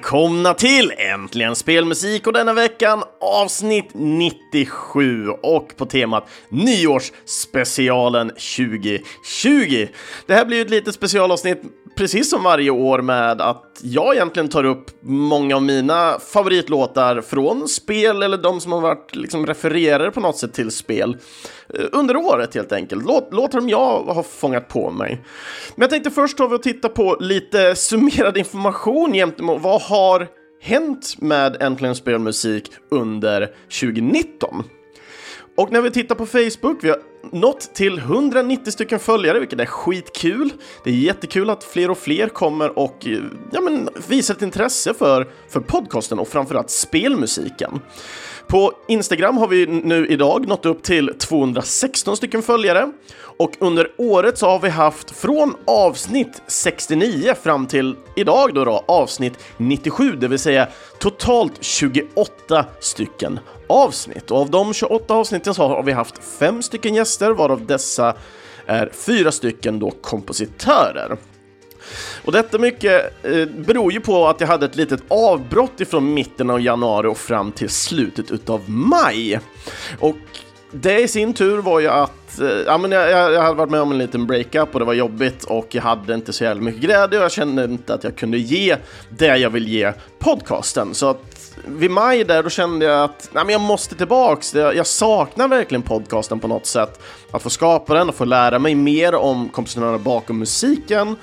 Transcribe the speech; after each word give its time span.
välkomna 0.00 0.54
till 0.54 0.92
Äntligen 0.98 1.56
Spelmusik 1.56 2.26
och 2.26 2.32
denna 2.32 2.52
veckan 2.52 3.02
avsnitt 3.20 3.90
97 3.92 5.28
och 5.28 5.76
på 5.76 5.86
temat 5.86 6.28
Nyårsspecialen 6.48 8.28
2020. 8.28 9.86
Det 10.26 10.34
här 10.34 10.44
blir 10.44 10.56
ju 10.56 10.62
ett 10.62 10.70
litet 10.70 10.94
specialavsnitt 10.94 11.62
precis 11.96 12.30
som 12.30 12.42
varje 12.42 12.70
år 12.70 13.02
med 13.02 13.40
att 13.40 13.80
jag 13.82 14.14
egentligen 14.14 14.48
tar 14.48 14.64
upp 14.64 14.90
många 15.00 15.56
av 15.56 15.62
mina 15.62 16.18
favoritlåtar 16.18 17.20
från 17.20 17.68
spel 17.68 18.22
eller 18.22 18.38
de 18.38 18.60
som 18.60 18.72
har 18.72 18.80
varit 18.80 19.16
liksom 19.16 19.46
refererade 19.46 20.10
på 20.10 20.20
något 20.20 20.36
sätt 20.36 20.52
till 20.52 20.70
spel 20.70 21.16
eh, 21.74 21.84
under 21.92 22.16
året 22.16 22.54
helt 22.54 22.72
enkelt. 22.72 23.04
Låt, 23.06 23.34
låtar 23.34 23.60
som 23.60 23.68
jag 23.68 24.02
har 24.02 24.22
fångat 24.22 24.68
på 24.68 24.90
mig. 24.90 25.24
Men 25.74 25.82
jag 25.82 25.90
tänkte 25.90 26.10
först 26.10 26.36
ta 26.36 26.44
och 26.44 26.62
titta 26.62 26.88
på 26.88 27.16
lite 27.20 27.76
summerad 27.76 28.36
information 28.36 29.12
gentemot 29.12 29.62
vad 29.62 29.82
har 29.82 30.28
hänt 30.62 31.14
med 31.18 31.62
Äntligen 31.62 31.94
Spelmusik 31.94 32.70
under 32.90 33.48
2019? 33.80 34.64
Och 35.56 35.72
när 35.72 35.80
vi 35.80 35.90
tittar 35.90 36.14
på 36.14 36.26
Facebook, 36.26 36.84
vi 36.84 36.88
har 36.88 36.98
nått 37.32 37.74
till 37.74 37.98
190 37.98 38.70
stycken 38.70 38.98
följare, 38.98 39.40
vilket 39.40 39.60
är 39.60 39.66
skitkul. 39.66 40.52
Det 40.84 40.90
är 40.90 40.94
jättekul 40.94 41.50
att 41.50 41.64
fler 41.64 41.90
och 41.90 41.98
fler 41.98 42.28
kommer 42.28 42.78
och 42.78 43.06
eh, 43.06 43.18
ja, 43.52 43.60
men, 43.60 43.88
visar 44.08 44.34
ett 44.34 44.42
intresse 44.42 44.94
för, 44.94 45.28
för 45.48 45.60
podcasten 45.60 46.18
och 46.18 46.28
framförallt 46.28 46.70
spelmusiken. 46.70 47.80
På 48.46 48.72
Instagram 48.88 49.36
har 49.36 49.48
vi 49.48 49.66
nu 49.66 50.06
idag 50.06 50.48
nått 50.48 50.66
upp 50.66 50.82
till 50.82 51.14
216 51.18 52.16
stycken 52.16 52.42
följare 52.42 52.92
och 53.40 53.56
under 53.58 53.88
året 53.96 54.38
så 54.38 54.46
har 54.46 54.58
vi 54.58 54.68
haft 54.68 55.10
från 55.10 55.54
avsnitt 55.64 56.42
69 56.46 57.34
fram 57.42 57.66
till 57.66 57.96
idag 58.16 58.54
då, 58.54 58.64
då 58.64 58.84
avsnitt 58.88 59.38
97, 59.56 60.16
det 60.16 60.28
vill 60.28 60.38
säga 60.38 60.68
totalt 60.98 61.52
28 61.60 62.64
stycken 62.80 63.40
avsnitt. 63.70 64.30
Och 64.30 64.38
av 64.38 64.50
de 64.50 64.74
28 64.74 65.14
avsnitten 65.14 65.54
så 65.54 65.68
har 65.68 65.82
vi 65.82 65.92
haft 65.92 66.24
fem 66.38 66.62
stycken 66.62 66.94
gäster, 66.94 67.30
varav 67.30 67.66
dessa 67.66 68.14
är 68.66 68.90
fyra 68.92 69.32
stycken 69.32 69.78
då 69.78 69.90
kompositörer. 69.90 71.16
Och 72.24 72.32
detta 72.32 72.58
mycket 72.58 73.24
eh, 73.24 73.46
beror 73.46 73.92
ju 73.92 74.00
på 74.00 74.28
att 74.28 74.40
jag 74.40 74.48
hade 74.48 74.66
ett 74.66 74.76
litet 74.76 75.02
avbrott 75.08 75.80
ifrån 75.80 76.14
mitten 76.14 76.50
av 76.50 76.60
januari 76.60 77.08
och 77.08 77.18
fram 77.18 77.52
till 77.52 77.68
slutet 77.68 78.30
utav 78.30 78.70
maj. 78.70 79.40
Och 79.98 80.16
det 80.72 81.00
i 81.00 81.08
sin 81.08 81.34
tur 81.34 81.58
var 81.58 81.80
ju 81.80 81.88
att 81.88 82.40
eh, 82.40 82.48
ja, 82.48 82.78
men 82.78 82.92
jag, 82.92 83.10
jag, 83.10 83.42
hade 83.42 83.54
varit 83.54 83.70
med 83.70 83.80
om 83.80 83.92
en 83.92 83.98
liten 83.98 84.26
breakup 84.26 84.74
och 84.74 84.80
det 84.80 84.86
var 84.86 84.94
jobbigt 84.94 85.44
och 85.44 85.66
jag 85.70 85.82
hade 85.82 86.14
inte 86.14 86.32
så 86.32 86.44
jävla 86.44 86.62
mycket 86.62 86.80
glädje 86.80 87.18
och 87.18 87.24
jag 87.24 87.32
kände 87.32 87.64
inte 87.64 87.94
att 87.94 88.04
jag 88.04 88.16
kunde 88.16 88.38
ge 88.38 88.76
det 89.10 89.36
jag 89.36 89.50
vill 89.50 89.68
ge 89.68 89.92
podcasten. 90.18 90.94
Så 90.94 91.10
att 91.10 91.49
vid 91.66 91.90
maj 91.90 92.24
där 92.24 92.42
då 92.42 92.50
kände 92.50 92.86
jag 92.86 93.04
att 93.04 93.30
nej, 93.32 93.44
men 93.44 93.52
jag 93.52 93.60
måste 93.60 93.94
tillbaks. 93.94 94.54
Jag, 94.54 94.76
jag 94.76 94.86
saknar 94.86 95.48
verkligen 95.48 95.82
podcasten 95.82 96.40
på 96.40 96.48
något 96.48 96.66
sätt. 96.66 97.00
Att 97.30 97.42
få 97.42 97.50
skapa 97.50 97.94
den 97.94 98.08
och 98.08 98.14
få 98.14 98.24
lära 98.24 98.58
mig 98.58 98.74
mer 98.74 99.14
om 99.14 99.48
kompositörerna 99.48 99.98
bakom 99.98 100.38
musiken. 100.38 101.16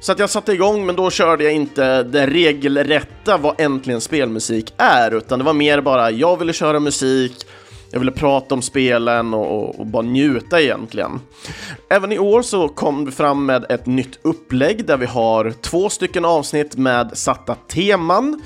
Så 0.00 0.12
att 0.12 0.18
jag 0.18 0.30
satte 0.30 0.52
igång, 0.52 0.86
men 0.86 0.96
då 0.96 1.10
körde 1.10 1.44
jag 1.44 1.52
inte 1.52 2.02
det 2.02 2.26
regelrätta 2.26 3.36
vad 3.36 3.60
äntligen 3.60 4.00
spelmusik 4.00 4.74
är, 4.76 5.14
utan 5.14 5.38
det 5.38 5.44
var 5.44 5.52
mer 5.52 5.80
bara 5.80 6.10
jag 6.10 6.38
ville 6.38 6.52
köra 6.52 6.80
musik, 6.80 7.46
jag 7.90 7.98
ville 7.98 8.12
prata 8.12 8.54
om 8.54 8.62
spelen 8.62 9.34
och, 9.34 9.58
och, 9.58 9.80
och, 9.80 9.86
bara 9.86 10.02
njuta 10.02 10.60
egentligen. 10.60 11.20
Även 11.88 12.12
i 12.12 12.18
år 12.18 12.42
så 12.42 12.68
kom 12.68 13.04
vi 13.04 13.12
fram 13.12 13.46
med 13.46 13.66
ett 13.68 13.86
nytt 13.86 14.18
upplägg 14.22 14.86
där 14.86 14.96
vi 14.96 15.06
har 15.06 15.54
två 15.60 15.88
stycken 15.88 16.24
avsnitt 16.24 16.76
med 16.76 17.10
satta 17.18 17.54
teman. 17.54 18.42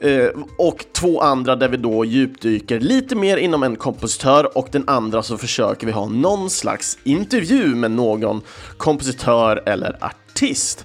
Eh, 0.00 0.28
och 0.58 0.84
två 0.92 1.20
andra 1.20 1.56
där 1.56 1.68
vi 1.68 1.76
då 1.76 2.04
djupdyker 2.04 2.80
lite 2.80 3.16
mer 3.16 3.36
inom 3.36 3.62
en 3.62 3.76
kompositör 3.76 4.58
och 4.58 4.68
den 4.72 4.88
andra 4.88 5.22
så 5.22 5.38
försöker 5.38 5.86
vi 5.86 5.92
ha 5.92 6.08
någon 6.08 6.50
slags 6.50 6.98
intervju 7.04 7.74
med 7.74 7.90
någon 7.90 8.42
kompositör 8.76 9.62
eller 9.66 9.98
artist. 10.00 10.84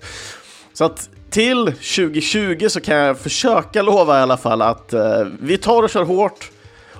Så 0.73 0.85
att 0.85 1.09
till 1.29 1.65
2020 1.65 2.67
så 2.69 2.81
kan 2.81 2.95
jag 2.95 3.19
försöka 3.19 3.81
lova 3.81 4.19
i 4.19 4.21
alla 4.21 4.37
fall 4.37 4.61
att 4.61 4.93
eh, 4.93 5.25
vi 5.39 5.57
tar 5.57 5.83
och 5.83 5.89
kör 5.89 6.03
hårt 6.03 6.51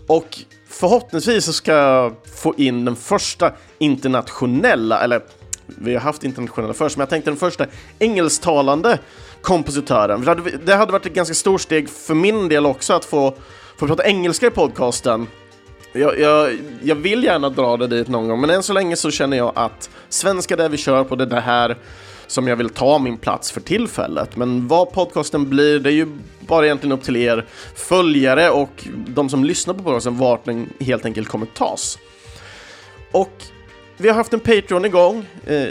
och 0.07 0.37
förhoppningsvis 0.69 1.45
så 1.45 1.53
ska 1.53 1.71
jag 1.71 2.15
få 2.35 2.55
in 2.57 2.85
den 2.85 2.95
första 2.95 3.51
internationella, 3.77 5.03
eller 5.03 5.21
vi 5.65 5.93
har 5.93 6.01
haft 6.01 6.23
internationella 6.23 6.73
först, 6.73 6.97
men 6.97 7.01
jag 7.01 7.09
tänkte 7.09 7.31
den 7.31 7.37
första 7.37 7.65
engelsktalande 7.99 8.99
kompositören. 9.41 10.45
Det 10.65 10.75
hade 10.75 10.91
varit 10.91 11.05
ett 11.05 11.13
ganska 11.13 11.35
stort 11.35 11.61
steg 11.61 11.89
för 11.89 12.13
min 12.13 12.49
del 12.49 12.65
också 12.65 12.93
att 12.93 13.05
få, 13.05 13.33
få 13.77 13.87
prata 13.87 14.05
engelska 14.05 14.47
i 14.47 14.49
podcasten. 14.49 15.27
Jag, 15.93 16.19
jag, 16.19 16.57
jag, 16.83 16.95
vill 16.95 17.23
gärna 17.23 17.49
dra 17.49 17.77
det 17.77 17.87
dit 17.87 18.07
någon 18.07 18.27
gång, 18.27 18.41
men 18.41 18.49
än 18.49 18.63
så 18.63 18.73
länge 18.73 18.95
så 18.95 19.11
känner 19.11 19.37
jag 19.37 19.51
att 19.55 19.89
svenska 20.09 20.55
det 20.55 20.69
vi 20.69 20.77
kör 20.77 21.03
på, 21.03 21.15
det 21.15 21.23
är 21.23 21.27
det 21.27 21.41
här 21.41 21.77
som 22.27 22.47
jag 22.47 22.55
vill 22.55 22.69
ta 22.69 22.99
min 22.99 23.17
plats 23.17 23.51
för 23.51 23.61
tillfället. 23.61 24.35
Men 24.37 24.67
vad 24.67 24.91
podcasten 24.91 25.49
blir, 25.49 25.79
det 25.79 25.89
är 25.89 25.93
ju 25.93 26.07
bara 26.39 26.65
egentligen 26.65 26.91
upp 26.91 27.03
till 27.03 27.15
er 27.15 27.45
följare 27.75 28.49
och 28.49 28.87
de 29.07 29.29
som 29.29 29.43
lyssnar 29.43 29.73
på 29.73 29.83
podcasten 29.83 30.17
vart 30.17 30.45
den 30.45 30.69
helt 30.79 31.05
enkelt 31.05 31.27
kommer 31.27 31.45
tas. 31.45 31.97
Och 33.11 33.43
vi 33.97 34.07
har 34.07 34.15
haft 34.15 34.33
en 34.33 34.39
Patreon 34.39 34.85
igång 34.85 35.25
eh, 35.45 35.67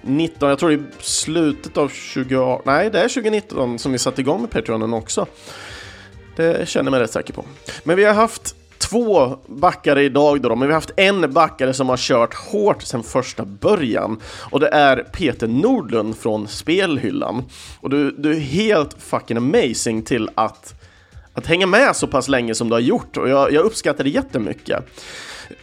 2019, 0.00 0.48
jag 0.48 0.58
tror 0.58 0.70
det 0.70 0.74
är 0.74 0.84
slutet 0.98 1.76
av 1.76 1.88
2018, 1.88 2.62
nej 2.66 2.90
det 2.90 2.98
är 2.98 3.08
2019 3.08 3.78
som 3.78 3.92
vi 3.92 3.98
satte 3.98 4.20
igång 4.20 4.40
med 4.40 4.50
Patreonen 4.50 4.94
också. 4.94 5.26
Det 6.36 6.68
känner 6.68 6.86
jag 6.86 6.90
mig 6.90 7.00
rätt 7.00 7.12
säker 7.12 7.32
på. 7.32 7.44
Men 7.84 7.96
vi 7.96 8.04
har 8.04 8.14
haft 8.14 8.54
två 8.78 9.36
backare 9.46 10.02
idag 10.04 10.40
då, 10.40 10.48
men 10.48 10.68
vi 10.68 10.74
har 10.74 10.80
haft 10.80 10.90
en 10.96 11.32
backare 11.32 11.74
som 11.74 11.88
har 11.88 11.96
kört 11.96 12.34
hårt 12.34 12.82
sedan 12.82 13.02
första 13.02 13.44
början. 13.44 14.20
Och 14.50 14.60
det 14.60 14.68
är 14.68 14.96
Peter 14.96 15.48
Nordlund 15.48 16.16
från 16.16 16.48
Spelhyllan. 16.48 17.44
Och 17.80 17.90
du, 17.90 18.10
du 18.10 18.30
är 18.30 18.40
helt 18.40 18.96
fucking 18.98 19.36
amazing 19.36 20.02
till 20.02 20.30
att, 20.34 20.79
att 21.34 21.46
hänga 21.46 21.66
med 21.66 21.96
så 21.96 22.06
pass 22.06 22.28
länge 22.28 22.54
som 22.54 22.68
du 22.68 22.74
har 22.74 22.80
gjort 22.80 23.16
och 23.16 23.28
jag, 23.28 23.52
jag 23.52 23.64
uppskattar 23.64 24.04
det 24.04 24.10
jättemycket. 24.10 24.84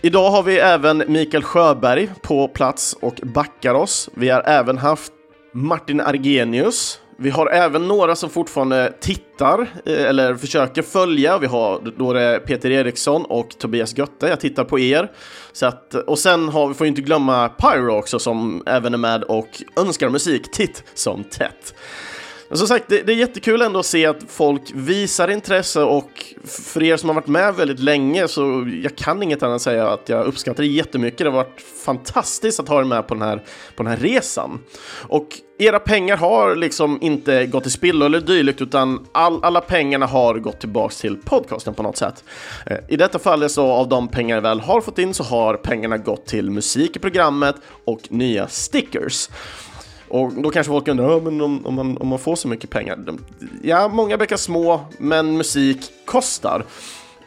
Idag 0.01 0.31
har 0.31 0.43
vi 0.43 0.59
även 0.59 1.03
Mikael 1.07 1.43
Sjöberg 1.43 2.09
på 2.21 2.47
plats 2.47 2.97
och 3.01 3.19
backar 3.23 3.73
oss. 3.73 4.09
Vi 4.13 4.29
har 4.29 4.41
även 4.41 4.77
haft 4.77 5.11
Martin 5.53 6.01
Argenius 6.01 6.99
vi 7.19 7.29
har 7.29 7.47
även 7.47 7.87
några 7.87 8.15
som 8.15 8.29
fortfarande 8.29 8.93
tittar 8.99 9.67
eh, 9.85 10.05
eller 10.05 10.35
försöker 10.35 10.81
följa. 10.81 11.37
Vi 11.37 11.47
har 11.47 11.93
då 11.97 12.13
det 12.13 12.39
Peter 12.45 12.71
Eriksson 12.71 13.25
och 13.25 13.49
Tobias 13.57 13.97
Götte. 13.97 14.27
Jag 14.27 14.39
tittar 14.39 14.63
på 14.63 14.79
er. 14.79 15.11
Så 15.51 15.65
att, 15.65 15.93
och 15.93 16.19
sen 16.19 16.49
har 16.49 16.67
vi, 16.67 16.73
får 16.73 16.85
vi 16.85 16.89
inte 16.89 17.01
glömma 17.01 17.49
Pyro 17.49 17.97
också 17.97 18.19
som 18.19 18.63
även 18.65 18.93
är 18.93 18.97
med 18.97 19.23
och 19.23 19.63
önskar 19.75 20.09
musik 20.09 20.51
titt 20.51 20.83
som 20.93 21.23
tätt. 21.23 21.73
Men 22.49 22.57
som 22.57 22.67
sagt, 22.67 22.85
det, 22.87 23.01
det, 23.01 23.11
är 23.11 23.15
jättekul 23.15 23.61
ändå 23.61 23.79
att 23.79 23.85
se 23.85 24.05
att 24.05 24.23
folk 24.27 24.61
visar 24.73 25.27
intresse 25.27 25.81
och 25.81 26.09
för 26.45 26.83
er 26.83 26.97
som 26.97 27.09
har 27.09 27.13
varit 27.13 27.27
med 27.27 27.55
väldigt 27.55 27.79
länge 27.79 28.27
så 28.27 28.69
jag 28.83 28.95
kan 28.95 29.23
inget 29.23 29.43
annat 29.43 29.61
säga 29.61 29.89
att 29.89 30.09
jag 30.09 30.25
uppskattar 30.25 30.63
det 30.63 30.69
jättemycket. 30.69 31.17
Det 31.17 31.25
har 31.25 31.31
varit 31.31 31.61
fantastiskt 31.85 32.59
att 32.59 32.69
ha 32.69 32.79
er 32.79 32.83
med 32.83 33.07
på 33.07 33.13
den 33.13 33.23
här, 33.23 33.37
på 33.75 33.83
den 33.83 33.87
här 33.87 33.97
resan. 33.97 34.59
Och 35.07 35.27
era 35.59 35.79
pengar 35.79 36.17
har 36.17 36.55
liksom 36.55 36.97
inte 37.01 37.45
gått 37.45 37.63
till 37.63 37.71
spillo 37.71 38.05
eller 38.05 38.21
dylikt 38.21 38.61
utan 38.61 39.07
all, 39.11 39.43
alla 39.43 39.61
pengarna 39.61 40.05
har 40.05 40.35
gått 40.35 40.59
tillbaks 40.59 41.01
till 41.01 41.17
podcasten 41.17 41.73
på 41.73 41.83
något 41.83 41.97
sätt. 41.97 42.23
Eh, 42.65 42.77
I 42.87 42.97
detta 42.97 43.19
fall 43.19 43.49
så 43.49 43.67
av 43.71 43.89
de 43.89 44.07
pengar 44.07 44.35
jag 44.35 44.41
väl 44.41 44.59
har 44.59 44.81
fått 44.81 44.99
in 44.99 45.13
så 45.13 45.23
har 45.23 45.53
pengarna 45.53 45.97
gått 45.97 46.25
till 46.25 46.51
musik 46.51 46.95
i 46.95 46.99
programmet 46.99 47.55
och 47.85 48.01
nya 48.09 48.47
stickers. 48.47 49.29
Och 50.07 50.33
då 50.33 50.49
kanske 50.49 50.71
folk 50.71 50.87
undrar, 50.87 51.21
men 51.21 51.41
om, 51.41 51.65
om, 51.65 51.73
man, 51.73 51.97
om 51.97 52.07
man 52.07 52.19
får 52.19 52.35
så 52.35 52.47
mycket 52.47 52.69
pengar? 52.69 52.99
Ja, 53.63 53.87
många 53.87 54.17
bäckar 54.17 54.37
små, 54.37 54.85
men 54.97 55.37
musik 55.37 55.77
kostar. 56.05 56.65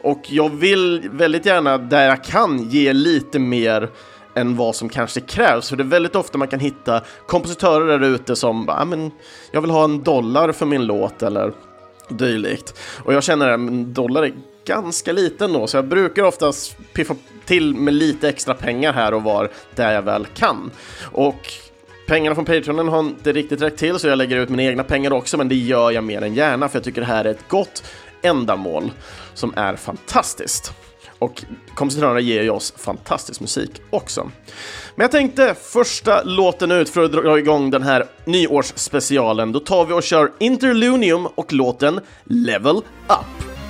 Och 0.03 0.21
jag 0.27 0.49
vill 0.49 1.09
väldigt 1.11 1.45
gärna, 1.45 1.77
där 1.77 2.07
jag 2.07 2.23
kan, 2.23 2.69
ge 2.69 2.93
lite 2.93 3.39
mer 3.39 3.89
än 4.35 4.55
vad 4.55 4.75
som 4.75 4.89
kanske 4.89 5.21
krävs. 5.21 5.69
För 5.69 5.75
det 5.75 5.83
är 5.83 5.87
väldigt 5.87 6.15
ofta 6.15 6.37
man 6.37 6.47
kan 6.47 6.59
hitta 6.59 7.01
kompositörer 7.27 7.99
där 7.99 8.07
ute 8.07 8.35
som, 8.35 8.65
bara, 8.65 8.85
men 8.85 9.11
jag 9.51 9.61
vill 9.61 9.71
ha 9.71 9.83
en 9.83 10.03
dollar 10.03 10.51
för 10.51 10.65
min 10.65 10.85
låt 10.85 11.23
eller 11.23 11.53
dylikt. 12.09 12.79
Och 13.03 13.13
jag 13.13 13.23
känner 13.23 13.49
att 13.49 13.59
en 13.59 13.93
dollar 13.93 14.23
är 14.23 14.33
ganska 14.65 15.11
liten 15.11 15.53
då, 15.53 15.67
så 15.67 15.77
jag 15.77 15.85
brukar 15.85 16.23
oftast 16.23 16.77
piffa 16.93 17.15
till 17.45 17.75
med 17.75 17.93
lite 17.93 18.29
extra 18.29 18.53
pengar 18.53 18.93
här 18.93 19.13
och 19.13 19.23
var 19.23 19.49
där 19.75 19.93
jag 19.93 20.01
väl 20.01 20.25
kan. 20.25 20.71
Och 21.11 21.53
Pengarna 22.11 22.35
från 22.35 22.45
Patreonen 22.45 22.87
har 22.87 22.99
inte 22.99 23.31
riktigt 23.31 23.61
räckt 23.61 23.79
till 23.79 23.99
så 23.99 24.07
jag 24.07 24.17
lägger 24.17 24.37
ut 24.37 24.49
mina 24.49 24.63
egna 24.63 24.83
pengar 24.83 25.13
också 25.13 25.37
men 25.37 25.49
det 25.49 25.55
gör 25.55 25.91
jag 25.91 26.03
mer 26.03 26.21
än 26.21 26.33
gärna 26.33 26.69
för 26.69 26.77
jag 26.77 26.83
tycker 26.83 27.01
det 27.01 27.07
här 27.07 27.25
är 27.25 27.29
ett 27.29 27.47
gott 27.47 27.83
ändamål 28.21 28.91
som 29.33 29.53
är 29.55 29.75
fantastiskt. 29.75 30.73
Och 31.19 31.43
kompositörerna 31.75 32.19
ger 32.19 32.43
ju 32.43 32.49
oss 32.49 32.73
fantastisk 32.77 33.41
musik 33.41 33.81
också. 33.89 34.31
Men 34.95 35.03
jag 35.03 35.11
tänkte 35.11 35.55
första 35.61 36.23
låten 36.23 36.71
ut 36.71 36.89
för 36.89 37.03
att 37.03 37.11
dra 37.11 37.39
igång 37.39 37.71
den 37.71 37.83
här 37.83 38.05
nyårsspecialen. 38.25 39.51
Då 39.51 39.59
tar 39.59 39.85
vi 39.85 39.93
och 39.93 40.03
kör 40.03 40.31
Interlunium 40.39 41.25
och 41.25 41.53
låten 41.53 41.99
Level 42.23 42.77
Up. 43.07 43.60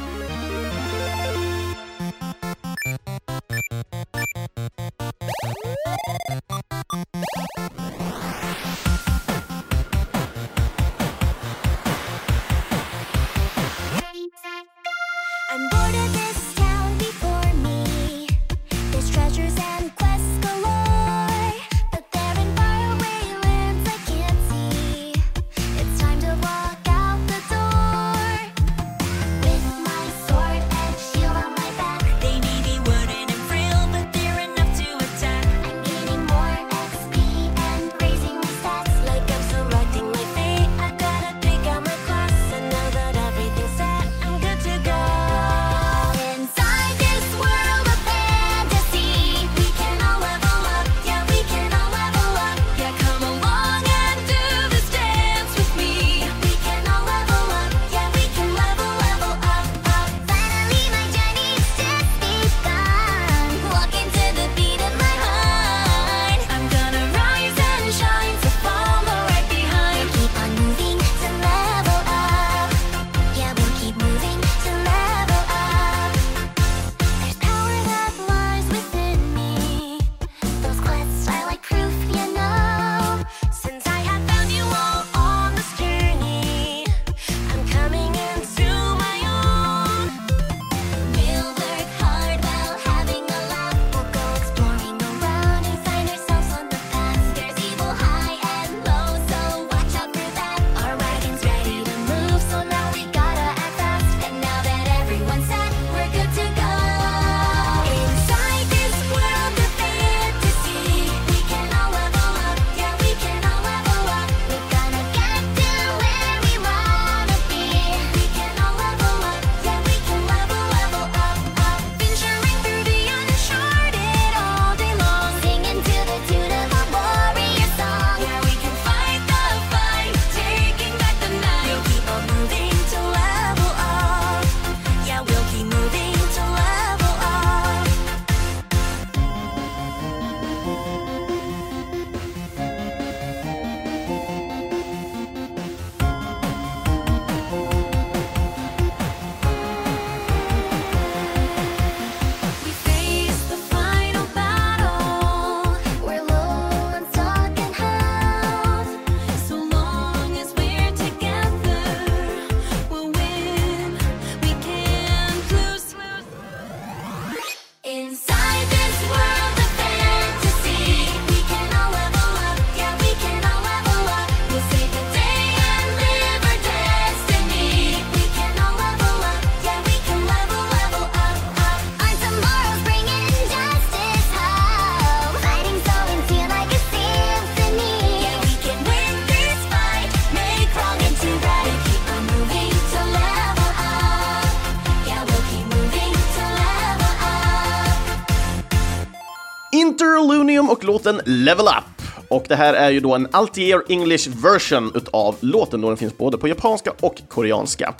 Låten 201.05 201.21
Level 201.25 201.65
Up. 201.65 202.07
Och 202.27 202.45
det 202.47 202.55
här 202.55 202.73
är 202.73 202.89
ju 202.89 202.99
då 202.99 203.15
en 203.15 203.27
Altier 203.31 203.81
English 203.89 204.29
version 204.29 204.91
utav 204.95 205.35
låten 205.39 205.81
då 205.81 205.87
den 205.87 205.97
finns 205.97 206.17
både 206.17 206.37
på 206.37 206.47
japanska 206.47 206.93
och 206.99 207.21
koreanska. 207.29 207.93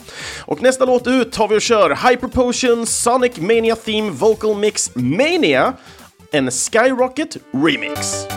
Och 0.46 0.62
nästa 0.62 0.86
låt 0.86 1.08
ut 1.08 1.32
tar 1.32 1.48
vi 1.48 1.58
och 1.58 1.62
kör 1.62 1.90
Hyper 2.10 2.28
Potion 2.28 2.86
Sonic 2.86 3.38
Mania 3.38 3.76
Theme 3.76 4.12
Vocal 4.12 4.56
Mix 4.56 4.92
Mania, 4.96 5.74
en 6.32 6.52
Skyrocket 6.52 7.38
Remix. 7.52 8.28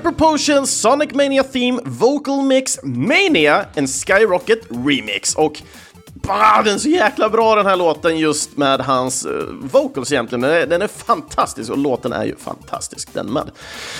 Hyper 0.00 0.12
Potion 0.12 0.66
Sonic 0.66 1.14
Mania 1.14 1.42
Theme 1.42 1.80
Vocal 1.84 2.42
Mix 2.42 2.78
Mania, 2.82 3.66
en 3.74 3.86
Skyrocket 3.86 4.58
Remix. 4.70 5.34
Och 5.34 5.62
Bah, 6.14 6.64
den 6.64 6.74
är 6.74 6.78
så 6.78 6.88
jäkla 6.88 7.28
bra 7.28 7.54
den 7.54 7.66
här 7.66 7.76
låten 7.76 8.18
just 8.18 8.56
med 8.56 8.80
hans 8.80 9.26
uh, 9.26 9.32
vocals 9.60 10.12
egentligen. 10.12 10.42
Den 10.42 10.82
är 10.82 10.88
fantastisk 10.88 11.70
och 11.70 11.78
låten 11.78 12.12
är 12.12 12.24
ju 12.24 12.36
fantastisk 12.36 13.08
den 13.14 13.32
med. 13.32 13.50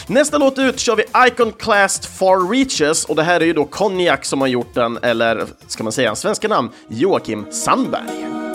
Nästa 0.06 0.38
låt 0.38 0.58
ut 0.58 0.78
kör 0.78 0.96
vi 0.96 1.04
Icon 1.26 1.52
Classed 1.52 2.04
Far 2.04 2.50
Reaches 2.50 3.04
och 3.04 3.16
det 3.16 3.22
här 3.22 3.40
är 3.40 3.44
ju 3.44 3.52
då 3.52 3.64
Konjak 3.64 4.24
som 4.24 4.40
har 4.40 4.48
gjort 4.48 4.74
den, 4.74 4.98
eller 5.02 5.46
ska 5.66 5.82
man 5.82 5.92
säga 5.92 6.08
hans 6.08 6.20
svenska 6.20 6.48
namn, 6.48 6.70
Joakim 6.88 7.46
Sandberg. 7.52 8.49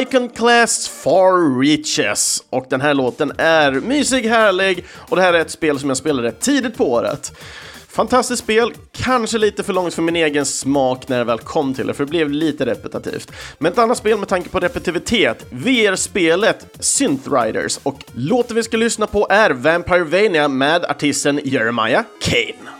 Iconclasts 0.00 0.88
Far 0.88 1.60
Reaches. 1.60 2.44
Och 2.50 2.66
den 2.70 2.80
här 2.80 2.94
låten 2.94 3.32
är 3.38 3.72
mysig, 3.72 4.26
härlig 4.26 4.84
och 4.94 5.16
det 5.16 5.22
här 5.22 5.32
är 5.32 5.40
ett 5.40 5.50
spel 5.50 5.78
som 5.78 5.90
jag 5.90 5.96
spelade 5.96 6.32
tidigt 6.32 6.76
på 6.76 6.92
året. 6.92 7.32
Fantastiskt 7.88 8.42
spel, 8.42 8.72
kanske 8.92 9.38
lite 9.38 9.62
för 9.62 9.72
långt 9.72 9.94
för 9.94 10.02
min 10.02 10.16
egen 10.16 10.46
smak 10.46 11.08
när 11.08 11.18
jag 11.18 11.24
väl 11.24 11.38
kom 11.38 11.74
till 11.74 11.86
det, 11.86 11.94
för 11.94 12.04
det 12.04 12.10
blev 12.10 12.30
lite 12.30 12.66
repetitivt. 12.66 13.32
Men 13.58 13.72
ett 13.72 13.78
annat 13.78 13.98
spel 13.98 14.18
med 14.18 14.28
tanke 14.28 14.48
på 14.48 14.60
repetitivitet, 14.60 15.46
VR-spelet 15.50 16.66
Synth 16.80 17.32
Riders 17.32 17.78
och 17.82 18.04
låten 18.12 18.56
vi 18.56 18.62
ska 18.62 18.76
lyssna 18.76 19.06
på 19.06 19.26
är 19.30 19.50
Vampire 19.50 20.04
Vania 20.04 20.48
med 20.48 20.84
artisten 20.84 21.40
Jeremiah 21.44 22.04
Kane. 22.22 22.79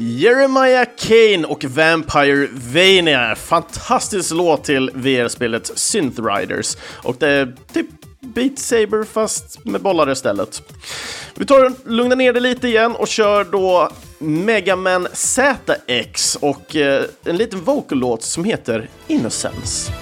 Jeremiah 0.00 0.86
Kane 0.98 1.44
och 1.46 1.64
Vampire 1.64 2.48
Vania. 2.52 3.34
Fantastisk 3.36 4.34
låt 4.34 4.64
till 4.64 4.90
VR-spelet 4.94 5.70
Synth 5.74 6.22
Riders. 6.22 6.76
Och 7.02 7.16
det 7.18 7.28
är 7.28 7.54
typ 7.72 7.86
Beat 8.20 8.58
Saber 8.58 9.04
fast 9.04 9.64
med 9.64 9.82
bollar 9.82 10.10
istället. 10.10 10.62
Vi 11.34 11.46
tar 11.46 11.64
och 11.64 11.72
lugnar 11.84 12.16
ner 12.16 12.32
det 12.32 12.40
lite 12.40 12.68
igen 12.68 12.92
och 12.96 13.08
kör 13.08 13.44
då 13.44 13.90
Mega 14.18 14.76
Man 14.76 15.08
ZX 15.12 16.36
och 16.36 16.76
eh, 16.76 17.04
en 17.24 17.36
liten 17.36 17.64
vocal-låt 17.64 18.22
som 18.22 18.44
heter 18.44 18.88
Innocence. 19.06 19.92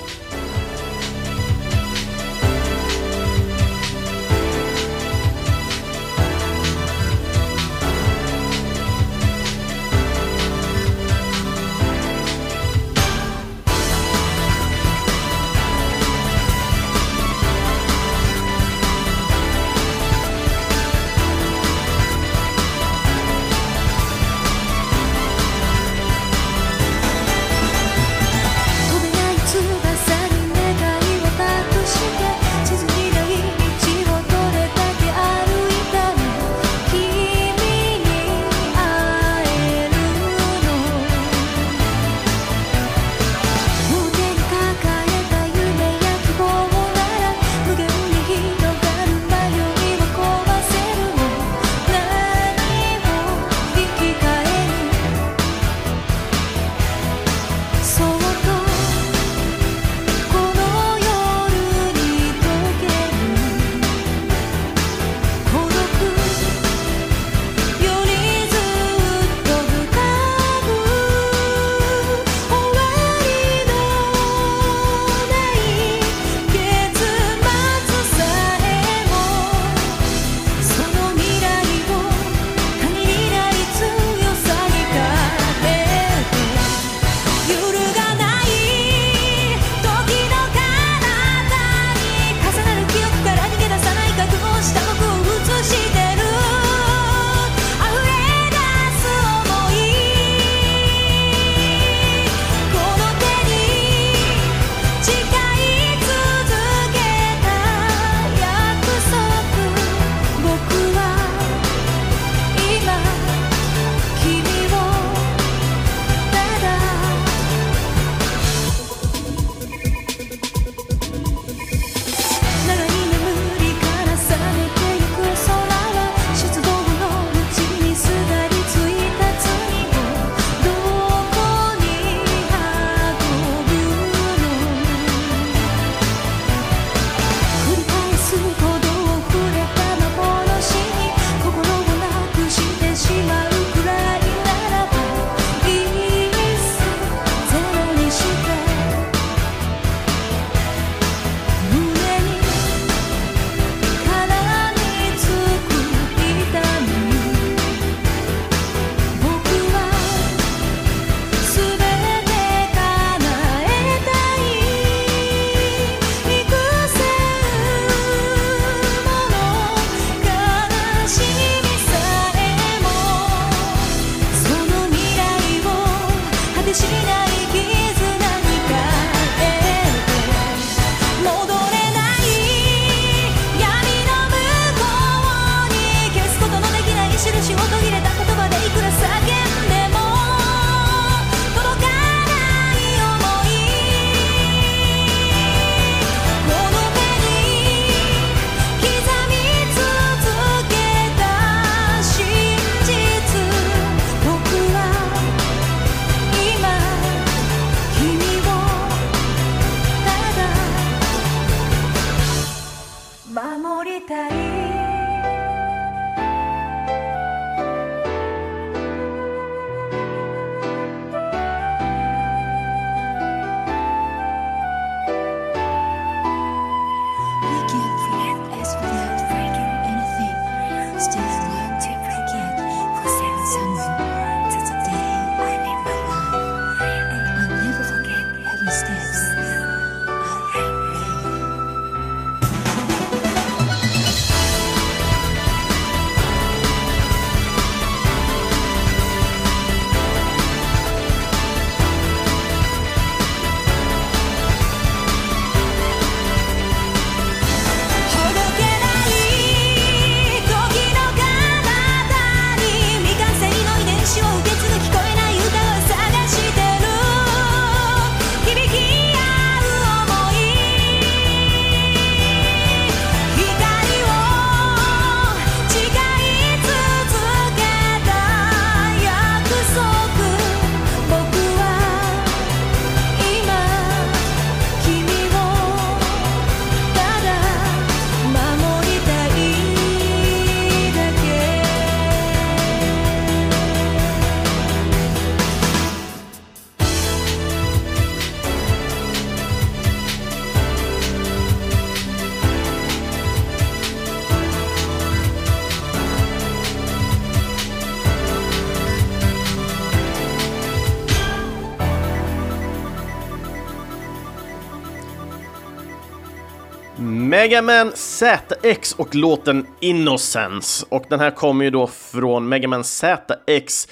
Mega 317.46 317.62
Man 317.62 317.92
ZX 317.94 318.92
och 318.92 319.14
låten 319.14 319.66
Innocence. 319.80 320.86
Och 320.88 321.04
den 321.08 321.20
här 321.20 321.30
kommer 321.30 321.64
ju 321.64 321.70
då 321.70 321.86
från 321.86 322.48
Mega 322.48 322.68
Man 322.68 322.84
ZX 322.84 323.88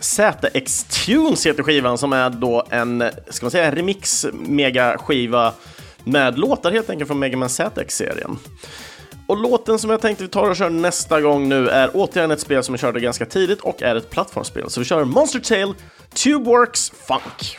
ZX 0.00 0.84
Tunes 0.84 1.46
heter 1.46 1.62
skivan 1.62 1.98
som 1.98 2.12
är 2.12 2.30
då 2.30 2.66
en, 2.70 3.04
ska 3.28 3.46
man 3.46 3.50
säga, 3.50 3.74
remix 3.74 4.26
mega-skiva 4.32 5.52
med 6.04 6.38
låtar 6.38 6.72
helt 6.72 6.90
enkelt 6.90 7.08
från 7.08 7.18
Mega 7.18 7.36
Man 7.36 7.48
ZX-serien. 7.48 8.38
Och 9.26 9.36
låten 9.36 9.78
som 9.78 9.90
jag 9.90 10.00
tänkte 10.00 10.24
vi 10.24 10.30
tar 10.30 10.50
och 10.50 10.56
kör 10.56 10.70
nästa 10.70 11.20
gång 11.20 11.48
nu 11.48 11.68
är 11.68 11.90
återigen 11.94 12.30
ett 12.30 12.40
spel 12.40 12.62
som 12.62 12.74
jag 12.74 12.80
körde 12.80 13.00
ganska 13.00 13.26
tidigt 13.26 13.60
och 13.60 13.82
är 13.82 13.96
ett 13.96 14.10
plattformsspel. 14.10 14.70
Så 14.70 14.80
vi 14.80 14.86
kör 14.86 15.04
Monster 15.04 15.40
Tale 15.40 15.74
Tubeworks 16.14 16.90
Funk. 16.90 17.58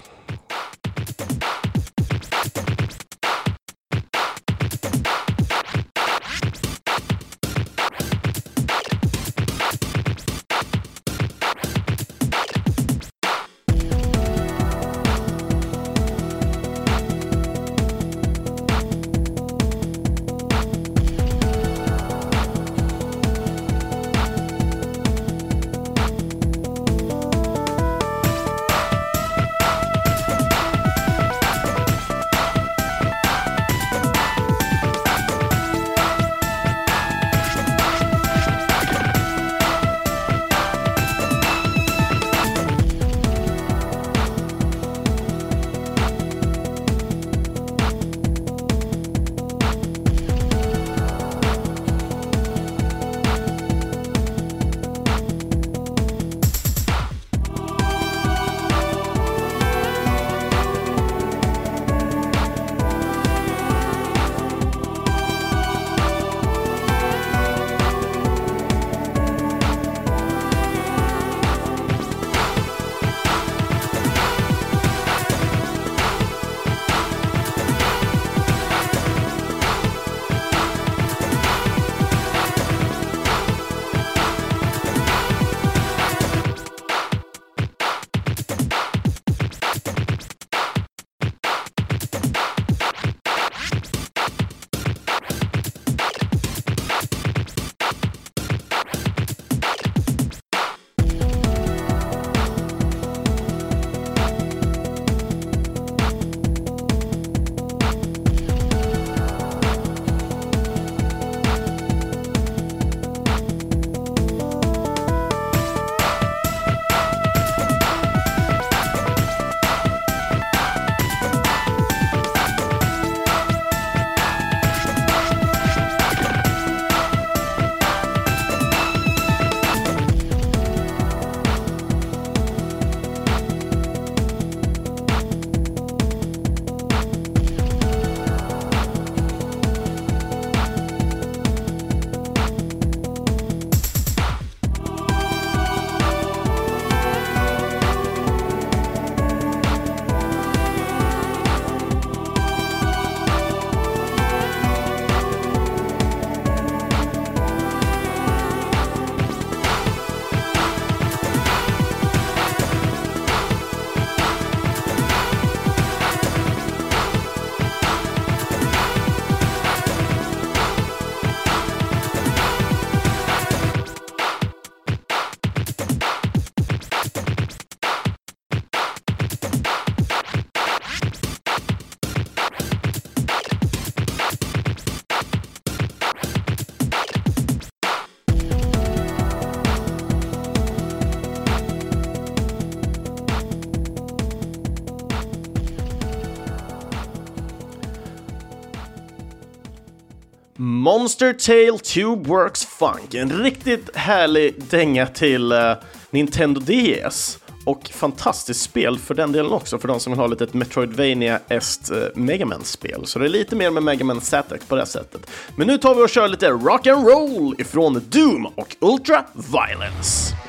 Monster 201.05 201.33
Tale 201.33 201.79
Tube 201.79 202.29
Works 202.29 202.65
Funk. 202.65 203.13
En 203.13 203.43
riktigt 203.43 203.95
härlig 203.95 204.63
dänga 204.69 205.07
till 205.07 205.51
uh, 205.51 205.73
Nintendo 206.09 206.61
DS. 206.61 207.39
Och 207.65 207.89
fantastiskt 207.93 208.61
spel 208.61 208.99
för 208.99 209.13
den 209.13 209.31
delen 209.31 209.51
också, 209.51 209.79
för 209.79 209.87
de 209.87 209.99
som 209.99 210.13
vill 210.13 210.19
ha 210.19 210.27
lite 210.27 210.43
ett 210.43 210.53
Metroidvania-est 210.53 211.91
uh, 211.91 211.97
eh, 211.97 212.09
Megaman-spel. 212.15 213.05
Så 213.05 213.19
det 213.19 213.25
är 213.25 213.29
lite 213.29 213.55
mer 213.55 213.71
med 213.71 213.83
Megaman 213.83 214.21
ZX 214.21 214.65
på 214.67 214.75
det 214.75 214.85
sättet. 214.85 215.29
Men 215.55 215.67
nu 215.67 215.77
tar 215.77 215.95
vi 215.95 216.03
och 216.03 216.09
kör 216.09 216.27
lite 216.27 216.49
rock'n'roll 216.49 217.61
ifrån 217.61 218.01
Doom 218.09 218.45
och 218.45 218.75
Ultra 218.79 219.25
Violence. 219.33 220.44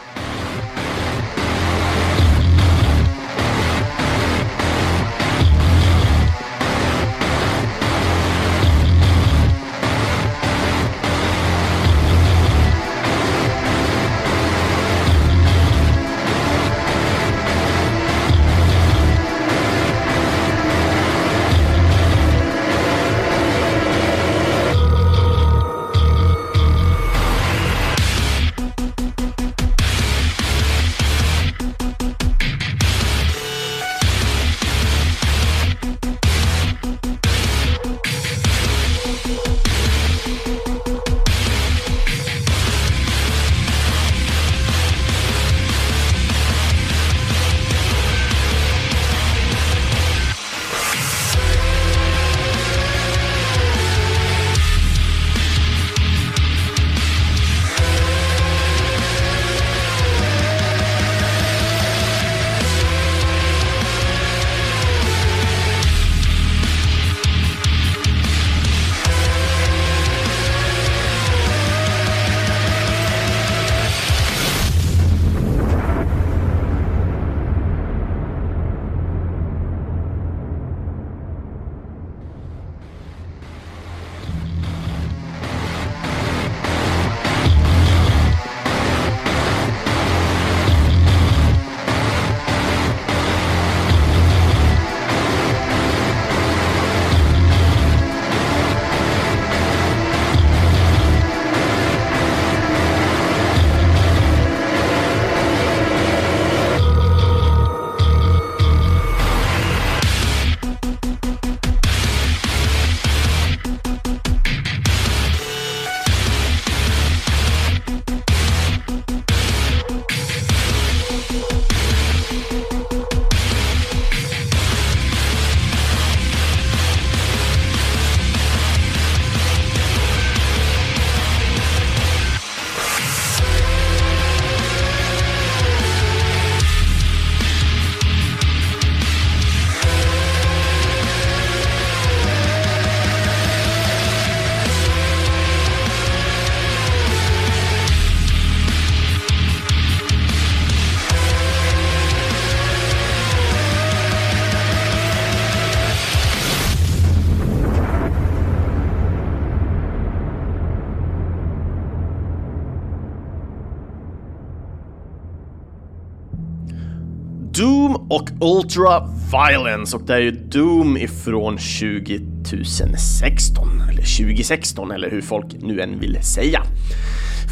Ultra 168.40 169.09
Violence 169.33 169.96
och 169.96 170.03
det 170.03 170.14
är 170.14 170.18
ju 170.18 170.31
Doom 170.31 170.96
ifrån 170.96 171.59
2016 171.59 173.68
eller 173.90 174.27
2016 174.27 174.90
eller 174.90 175.11
hur 175.11 175.22
folk 175.22 175.46
nu 175.61 175.81
än 175.81 175.99
vill 175.99 176.22
säga. 176.22 176.62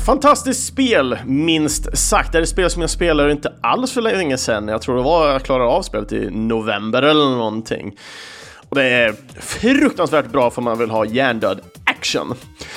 Fantastiskt 0.07 0.67
spel, 0.67 1.19
minst 1.27 1.99
sagt. 1.99 2.33
Det 2.33 2.39
är 2.39 2.43
ett 2.43 2.49
spel 2.49 2.71
som 2.71 2.83
jag 2.83 2.91
spelade 2.91 3.33
inte 3.33 3.53
alls 3.61 3.93
för 3.93 4.01
länge 4.01 4.39
sedan. 4.39 4.69
Jag 4.69 4.83
tror 4.83 4.97
det 4.97 5.03
var 5.03 5.33
jag 5.33 5.43
klarade 5.43 5.71
av 5.71 5.83
spelet 5.83 6.13
i 6.13 6.31
november 6.31 7.03
eller 7.03 7.25
någonting. 7.25 7.97
Och 8.69 8.77
det 8.77 8.85
är 8.85 9.15
fruktansvärt 9.41 10.33
bra 10.33 10.51
för 10.51 10.63
man 10.63 10.79
vill 10.79 10.91
ha 10.91 11.07
hjärndöd 11.07 11.61
action. 11.85 12.35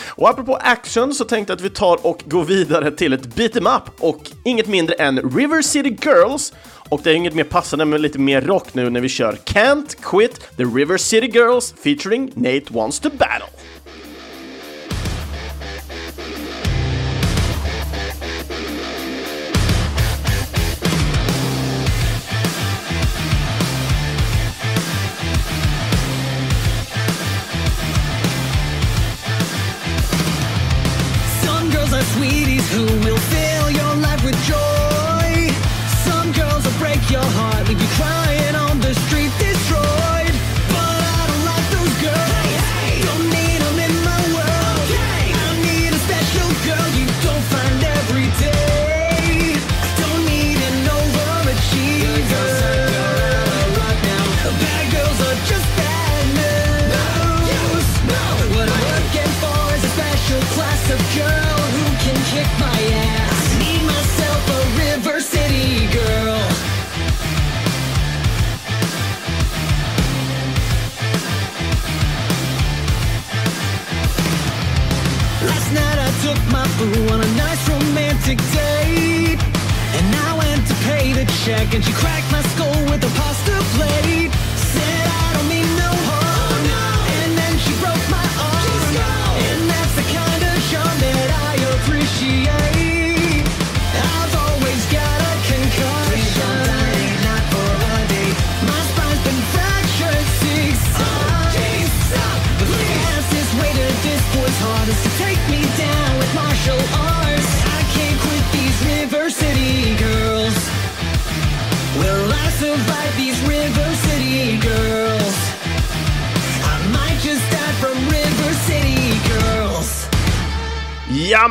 Och 0.08 0.30
apropå 0.30 0.56
action 0.56 1.14
så 1.14 1.24
tänkte 1.24 1.52
jag 1.52 1.58
att 1.58 1.66
vi 1.66 1.70
tar 1.70 2.08
och 2.08 2.24
går 2.26 2.44
vidare 2.44 2.92
till 2.92 3.14
ett 3.14 3.36
beat'em 3.36 3.76
up 3.76 3.84
och 4.00 4.22
inget 4.46 4.68
mindre 4.68 4.96
än 4.96 5.18
River 5.18 5.62
City 5.62 5.98
Girls 6.02 6.54
och 6.90 7.02
det 7.04 7.12
är 7.12 7.14
inget 7.14 7.34
mer 7.34 7.44
passande 7.44 7.86
med 7.86 8.02
lite 8.02 8.20
mer 8.20 8.42
rock 8.42 8.74
nu 8.74 8.90
när 8.90 9.02
vi 9.02 9.10
kör 9.10 9.34
Can't 9.46 9.96
Quit 10.02 10.58
the 10.58 10.64
River 10.64 10.98
City 10.98 11.28
Girls 11.28 11.74
featuring 11.84 12.32
Nate 12.36 12.66
Wants 12.70 13.00
to 13.00 13.10
Battle. 13.10 13.48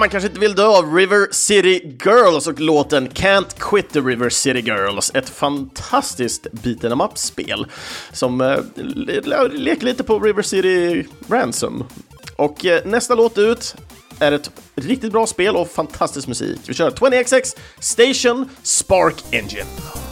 Man 0.07 0.11
kanske 0.11 0.29
inte 0.29 0.41
vill 0.41 0.55
dö 0.55 0.67
av 0.67 0.95
River 0.95 1.29
City 1.31 1.97
Girls 2.05 2.47
och 2.47 2.61
låten 2.61 3.09
Can't 3.09 3.59
Quit 3.59 3.91
the 3.91 4.01
River 4.01 4.31
City 4.31 4.61
Girls. 4.61 5.11
Ett 5.15 5.29
fantastiskt 5.29 6.47
beaten 6.53 6.93
em 6.93 7.01
up-spel 7.01 7.67
som 8.13 8.41
eh, 8.41 8.59
leker 9.53 9.85
lite 9.85 10.05
på 10.05 10.19
River 10.19 10.43
City 10.43 11.07
Ransom. 11.29 11.85
Och 12.37 12.67
eh, 12.67 12.85
nästa 12.85 13.15
låt 13.15 13.39
ut 13.39 13.75
är 14.19 14.33
ett 14.33 14.51
riktigt 14.75 15.13
bra 15.13 15.27
spel 15.27 15.57
och 15.57 15.71
fantastisk 15.71 16.29
musik. 16.29 16.61
Vi 16.67 16.75
kör 16.75 16.91
20XX 16.91 17.57
Station 17.81 18.49
Spark 18.63 19.25
Engine. 19.31 20.06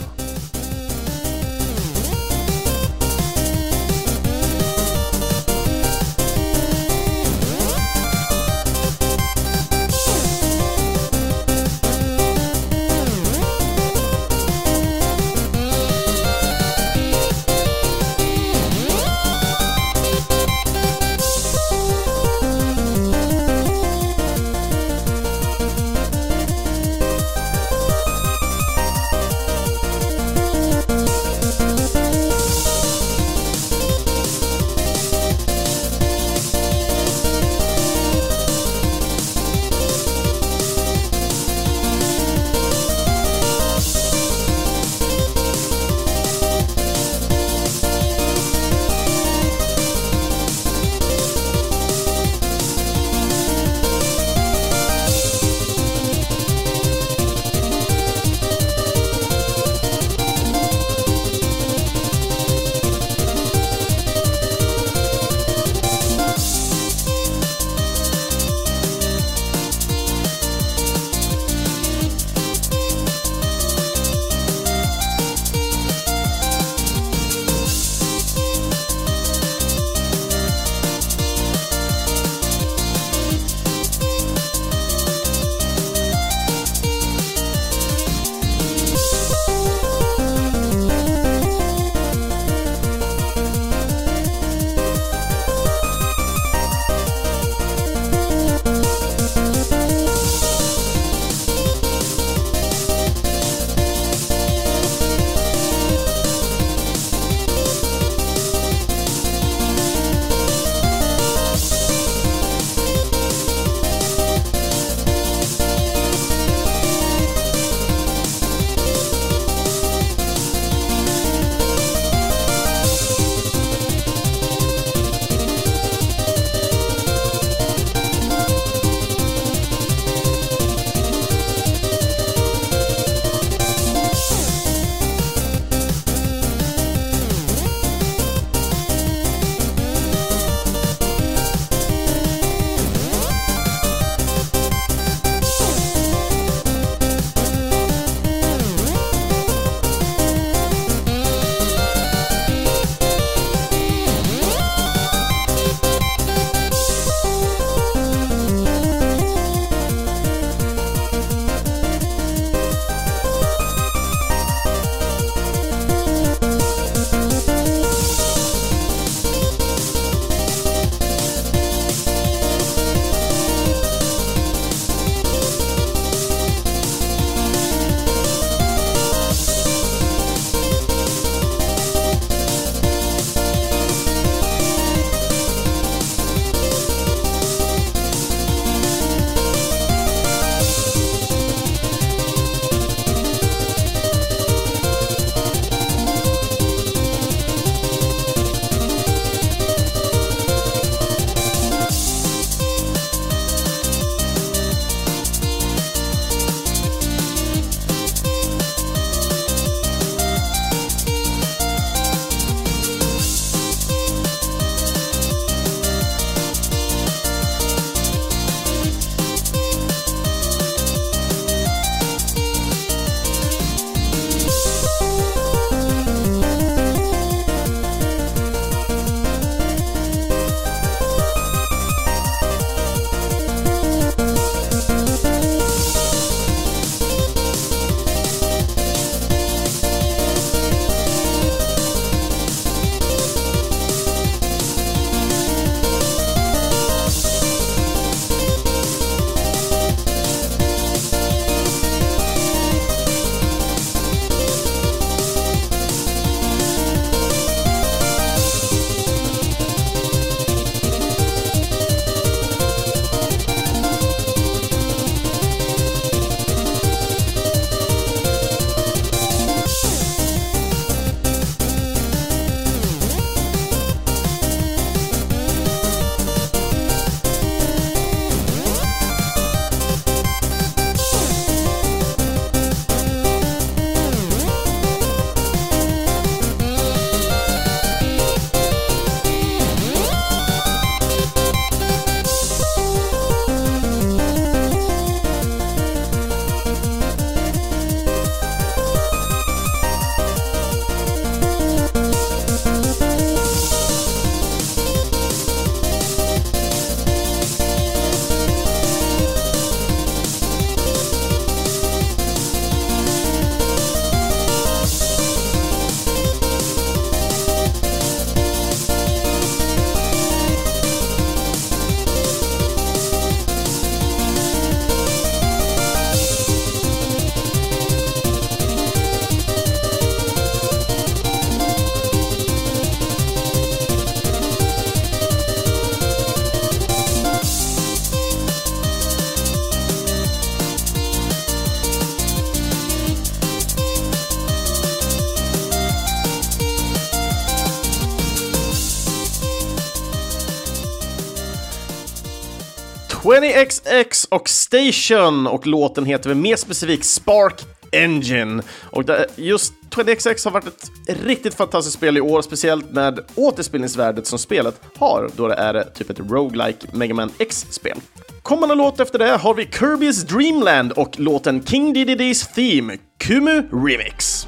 20XX 353.35 354.27
och 354.31 354.49
Station 354.49 355.47
och 355.47 355.67
låten 355.67 356.05
heter 356.05 356.29
väl 356.29 356.39
mer 356.39 356.57
specifikt 356.57 357.05
Spark 357.05 357.55
Engine. 357.93 358.63
Och 358.91 359.05
just 359.37 359.73
20XX 359.91 360.45
har 360.45 360.51
varit 360.51 360.67
ett 361.09 361.25
riktigt 361.25 361.55
fantastiskt 361.55 361.97
spel 361.97 362.17
i 362.17 362.21
år, 362.21 362.43
speciellt 362.43 362.91
med 362.91 363.21
återspelningsvärdet 363.35 364.27
som 364.27 364.39
spelet 364.39 364.81
har, 364.97 365.31
då 365.37 365.49
det 365.49 365.55
är 365.55 365.85
typ 365.95 366.11
ett 366.11 366.21
roguelike 366.21 366.87
Mega 366.93 367.15
Man 367.15 367.31
X-spel. 367.39 367.97
Kommande 368.43 368.75
låt 368.75 369.01
efter 369.01 369.19
det 369.19 369.37
har 369.37 369.55
vi 369.55 369.65
Kirby's 369.65 370.27
Dreamland 370.27 370.93
och 370.93 371.21
låten 371.21 371.65
King 371.67 371.95
DDD's 371.95 372.55
Theme, 372.55 372.97
Kumu 373.19 373.63
Remix. 373.73 374.47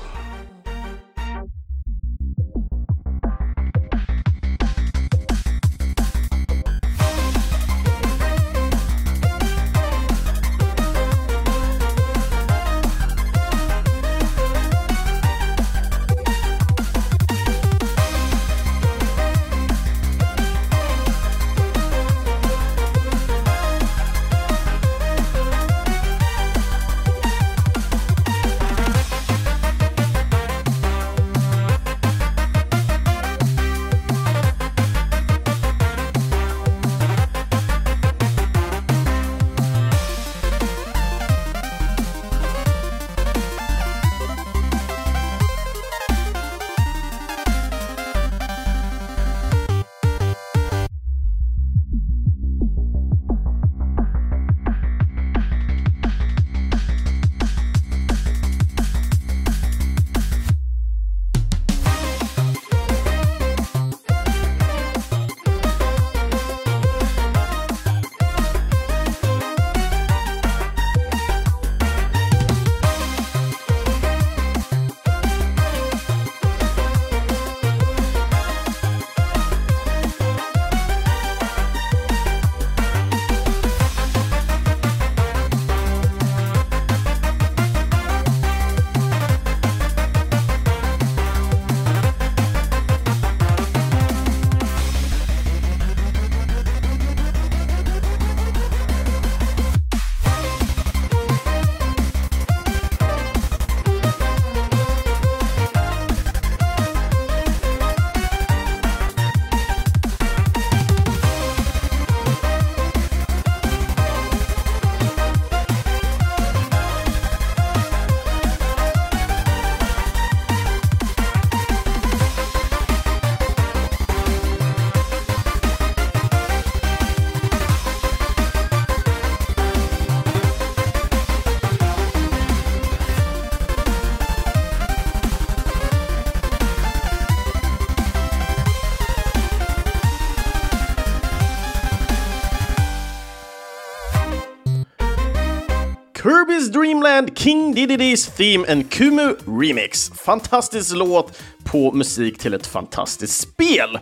Dreamland 147.00 147.38
King 147.38 147.74
Diddy's 147.74 148.36
Theme 148.36 148.72
and 148.72 148.90
Kumu 148.90 149.36
Remix. 149.46 150.10
Fantastisk 150.10 150.96
låt 150.96 151.38
på 151.64 151.92
musik 151.92 152.38
till 152.38 152.54
ett 152.54 152.66
fantastiskt 152.66 153.40
spel. 153.40 153.98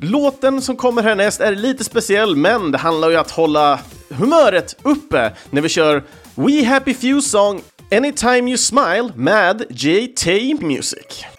Låten 0.00 0.62
som 0.62 0.76
kommer 0.76 1.02
härnäst 1.02 1.40
är 1.40 1.54
lite 1.54 1.84
speciell, 1.84 2.36
men 2.36 2.72
det 2.72 2.78
handlar 2.78 3.10
ju 3.10 3.14
om 3.14 3.20
att 3.20 3.30
hålla 3.30 3.80
humöret 4.08 4.76
uppe 4.82 5.32
när 5.50 5.60
vi 5.62 5.68
kör 5.68 6.04
We 6.34 6.64
Happy 6.64 6.94
Few 6.94 7.22
Song 7.22 7.60
Anytime 7.90 8.50
You 8.50 8.58
Smile 8.58 9.12
med 9.14 9.64
JT 9.70 10.26
Music. 10.60 11.37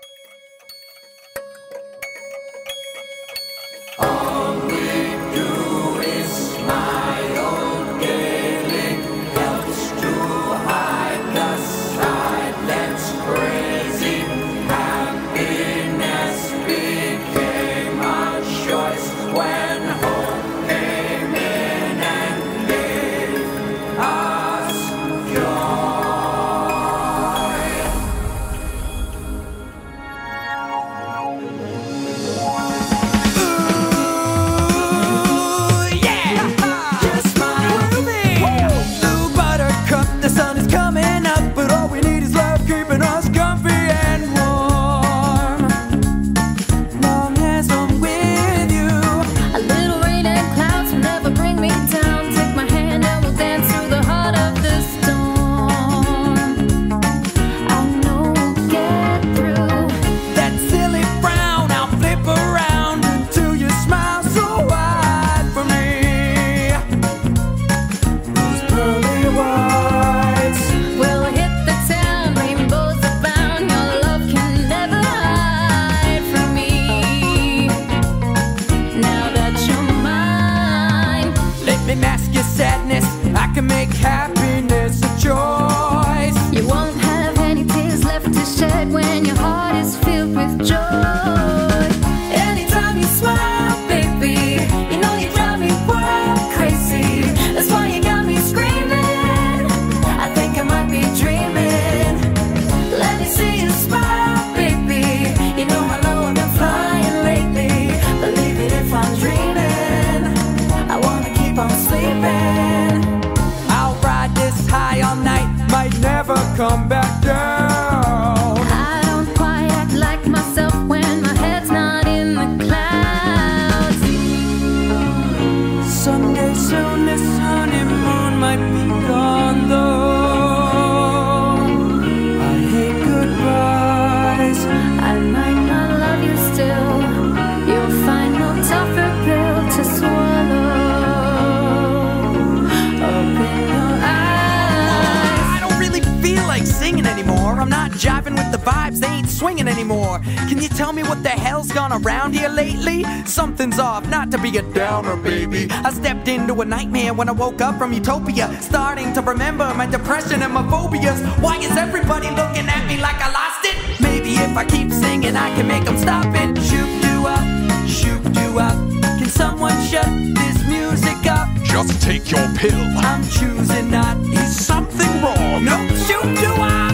Can 150.49 150.63
you 150.63 150.67
tell 150.67 150.91
me 150.93 151.03
what 151.03 151.21
the 151.21 151.29
hell's 151.29 151.71
gone 151.71 151.93
around 151.93 152.33
here 152.33 152.49
lately? 152.49 153.03
Something's 153.25 153.77
off, 153.77 154.09
not 154.09 154.31
to 154.31 154.39
be 154.39 154.57
a 154.57 154.63
downer, 154.73 155.15
baby. 155.15 155.67
I 155.69 155.91
stepped 155.91 156.27
into 156.27 156.59
a 156.61 156.65
nightmare 156.65 157.13
when 157.13 157.29
I 157.29 157.33
woke 157.33 157.61
up 157.61 157.77
from 157.77 157.93
utopia, 157.93 158.59
starting 158.59 159.13
to 159.13 159.21
remember 159.21 159.71
my 159.75 159.85
depression 159.85 160.41
and 160.41 160.51
my 160.51 160.67
phobias. 160.67 161.21
Why 161.39 161.57
is 161.57 161.77
everybody 161.77 162.31
looking 162.31 162.67
at 162.67 162.87
me 162.87 162.97
like 162.99 163.21
I 163.21 163.31
lost 163.31 163.63
it? 163.63 164.01
Maybe 164.01 164.37
if 164.37 164.57
I 164.57 164.65
keep 164.65 164.91
singing, 164.91 165.35
I 165.35 165.53
can 165.55 165.67
make 165.67 165.85
them 165.85 165.99
stop 165.99 166.25
it. 166.25 166.57
Shoot 166.63 167.01
do 167.03 167.27
up, 167.27 167.87
shoot 167.87 168.23
do 168.33 168.57
up. 168.57 168.73
Can 169.19 169.29
someone 169.29 169.79
shut 169.85 170.09
this 170.33 170.67
music 170.67 171.27
up? 171.27 171.47
Just 171.61 172.01
take 172.01 172.31
your 172.31 172.47
pill. 172.55 172.81
I'm 172.97 173.21
choosing 173.29 173.91
not. 173.91 174.17
Is 174.33 174.65
something 174.65 175.21
wrong? 175.21 175.63
No, 175.63 175.77
shoot 176.07 176.25
do 176.41 176.51
up. 176.59 176.88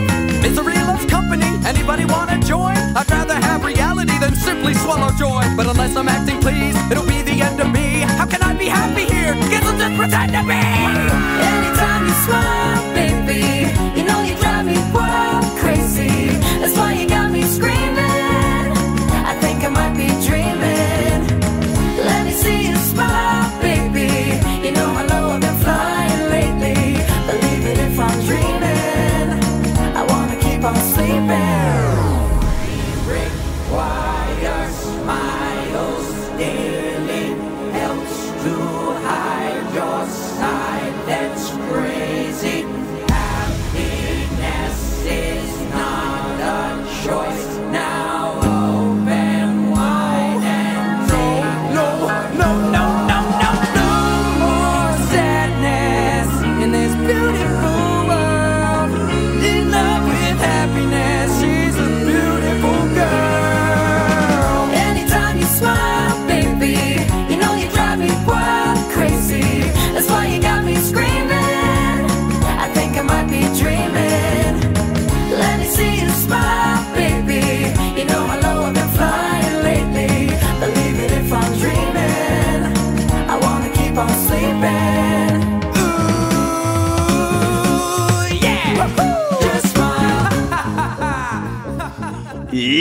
Company. 1.36 1.68
Anybody 1.68 2.06
wanna 2.06 2.40
join? 2.40 2.78
I'd 2.96 3.12
rather 3.12 3.34
have 3.34 3.64
reality 3.66 4.18
than 4.20 4.36
simply 4.36 4.74
swallow 4.74 5.12
joy. 5.18 5.44
But 5.58 5.68
unless 5.68 5.96
I'm 5.96 6.08
acting 6.08 6.40
pleased, 6.40 6.78
it'll 6.90 7.06
be 7.06 7.22
the 7.24 7.42
end 7.42 7.60
of 7.60 7.70
me. 7.72 8.02
How 8.18 8.26
can 8.26 8.42
I 8.42 8.54
be 8.54 8.68
happy 8.68 9.04
here? 9.04 9.34
Guess 9.52 9.66
I'll 9.66 9.78
just 9.78 9.96
pretend 9.98 10.32
to 10.32 10.44
be. 10.44 10.56
Anytime 10.56 12.06
you 12.08 12.14
smile, 12.26 12.65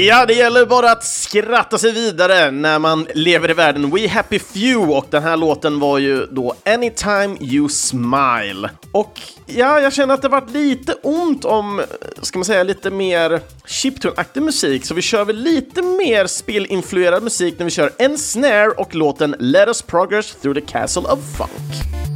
Ja, 0.06 0.26
det 0.26 0.34
gäller 0.34 0.66
bara 0.66 0.90
att 0.90 1.04
skratta 1.04 1.78
sig 1.78 1.92
vidare 1.92 2.50
när 2.50 2.78
man 2.78 3.06
lever 3.14 3.50
i 3.50 3.52
världen. 3.52 3.90
We 3.90 4.08
Happy 4.08 4.38
Few 4.38 4.94
och 4.94 5.06
den 5.10 5.22
här 5.22 5.36
låten 5.36 5.80
var 5.80 5.98
ju 5.98 6.26
då 6.26 6.54
Anytime 6.64 7.36
You 7.40 7.68
Smile. 7.68 8.70
Och 8.92 9.20
ja, 9.46 9.80
jag 9.80 9.92
känner 9.92 10.14
att 10.14 10.22
det 10.22 10.28
varit 10.28 10.50
lite 10.50 10.92
ont 10.92 11.44
om, 11.44 11.82
ska 12.22 12.38
man 12.38 12.44
säga, 12.44 12.62
lite 12.62 12.90
mer 12.90 13.40
chiptune-aktig 13.66 14.42
musik, 14.42 14.86
så 14.86 14.94
vi 14.94 15.02
kör 15.02 15.24
väl 15.24 15.36
lite 15.36 15.82
mer 15.82 16.26
spelinfluerad 16.26 17.22
musik 17.22 17.54
när 17.58 17.64
vi 17.64 17.70
kör 17.70 17.90
en 17.98 18.18
snare 18.18 18.70
och 18.70 18.94
låten 18.94 19.34
Let 19.38 19.68
Us 19.68 19.82
Progress 19.82 20.36
Through 20.42 20.60
the 20.60 20.66
Castle 20.66 21.02
of 21.02 21.18
Funk. 21.36 22.13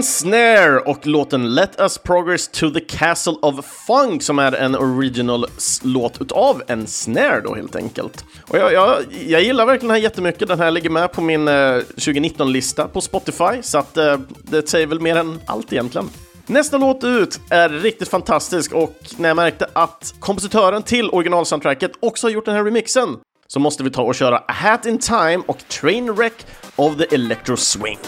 En 0.00 0.04
Snare 0.04 0.80
och 0.80 1.06
låten 1.06 1.54
Let 1.54 1.80
Us 1.80 1.98
Progress 1.98 2.48
to 2.48 2.70
the 2.70 2.80
Castle 2.80 3.32
of 3.42 3.64
Funk 3.86 4.22
som 4.22 4.38
är 4.38 4.52
en 4.52 4.76
original 4.76 5.46
låt 5.82 6.20
utav 6.20 6.62
en 6.66 6.86
Snare 6.86 7.40
då 7.40 7.54
helt 7.54 7.76
enkelt. 7.76 8.24
Och 8.46 8.58
jag, 8.58 8.72
jag, 8.72 8.98
jag 9.26 9.42
gillar 9.42 9.66
verkligen 9.66 9.88
den 9.88 9.94
här 9.94 10.02
jättemycket. 10.02 10.48
Den 10.48 10.58
här 10.58 10.70
ligger 10.70 10.90
med 10.90 11.12
på 11.12 11.20
min 11.20 11.48
eh, 11.48 11.52
2019-lista 11.52 12.88
på 12.88 13.00
Spotify 13.00 13.62
så 13.62 13.78
att 13.78 13.96
eh, 13.96 14.18
det 14.42 14.68
säger 14.68 14.86
väl 14.86 15.00
mer 15.00 15.16
än 15.16 15.40
allt 15.46 15.72
egentligen. 15.72 16.10
Nästa 16.46 16.78
låt 16.78 17.04
ut 17.04 17.40
är 17.50 17.68
riktigt 17.68 18.08
fantastisk 18.08 18.72
och 18.72 18.96
när 19.16 19.28
jag 19.28 19.36
märkte 19.36 19.66
att 19.72 20.14
kompositören 20.20 20.82
till 20.82 21.10
originalsoundtracket 21.10 21.92
också 22.00 22.26
har 22.26 22.32
gjort 22.32 22.44
den 22.44 22.54
här 22.54 22.64
remixen 22.64 23.16
så 23.46 23.60
måste 23.60 23.82
vi 23.82 23.90
ta 23.90 24.02
och 24.02 24.14
köra 24.14 24.38
A 24.38 24.52
Hat 24.52 24.86
in 24.86 24.98
Time 24.98 25.42
och 25.46 25.58
Trainwreck 25.68 26.46
of 26.76 26.96
the 26.96 27.14
Electro 27.14 27.56
Swing. 27.56 27.98